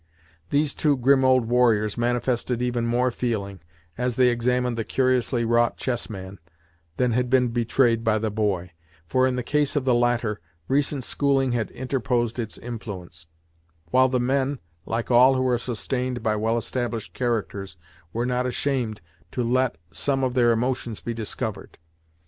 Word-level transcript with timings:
These 0.49 0.73
two 0.73 0.97
grim 0.97 1.23
old 1.23 1.45
warriors 1.45 1.95
manifested 1.95 2.59
even 2.59 2.87
more 2.87 3.11
feeling, 3.11 3.59
as 3.99 4.15
they 4.15 4.29
examined 4.29 4.75
the 4.75 4.83
curiously 4.83 5.45
wrought 5.45 5.77
chessman, 5.77 6.39
than 6.97 7.11
had 7.11 7.29
been 7.29 7.49
betrayed 7.49 8.03
by 8.03 8.17
the 8.17 8.31
boy; 8.31 8.71
for, 9.05 9.27
in 9.27 9.35
the 9.35 9.43
case 9.43 9.75
of 9.75 9.85
the 9.85 9.93
latter, 9.93 10.41
recent 10.67 11.03
schooling 11.03 11.51
had 11.51 11.69
interposed 11.69 12.39
its 12.39 12.57
influence; 12.57 13.27
while 13.91 14.09
the 14.09 14.19
men, 14.19 14.57
like 14.87 15.11
all 15.11 15.35
who 15.35 15.47
are 15.47 15.59
sustained 15.59 16.23
by 16.23 16.35
well 16.35 16.57
established 16.57 17.13
characters, 17.13 17.77
were 18.11 18.25
not 18.25 18.47
ashamed 18.47 19.01
to 19.31 19.43
let 19.43 19.77
some 19.91 20.23
of 20.23 20.33
their 20.33 20.51
emotions 20.51 20.99
be 20.99 21.13
discovered. 21.13 21.77